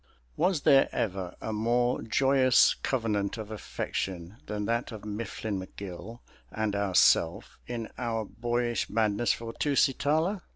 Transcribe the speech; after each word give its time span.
Was 0.35 0.61
there 0.61 0.89
ever 0.91 1.35
a 1.41 1.53
more 1.53 2.01
joyous 2.01 2.73
covenant 2.81 3.37
of 3.37 3.51
affection 3.51 4.37
than 4.47 4.65
that 4.65 4.91
of 4.91 5.05
Mifflin 5.05 5.59
McGill 5.59 6.21
and 6.49 6.75
ourself 6.75 7.59
in 7.67 7.87
our 7.99 8.25
boyish 8.25 8.89
madness 8.89 9.31
for 9.31 9.53
Tusitala? 9.53 10.41